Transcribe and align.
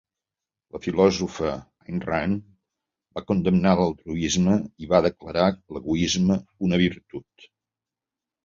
La 0.75 0.79
filòsofa 0.85 1.49
Ayn 1.57 1.99
Rand 2.05 2.39
va 3.19 3.23
condemnar 3.33 3.75
"l'altruisme" 3.81 4.57
i 4.85 4.89
va 4.95 5.03
declarar 5.09 5.47
l'egoisme 5.77 6.39
una 6.71 6.81
virtut. 6.87 7.51